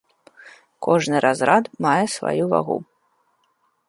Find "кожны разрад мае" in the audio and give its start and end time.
0.85-2.05